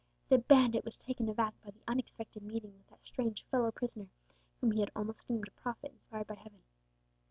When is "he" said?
4.71-4.79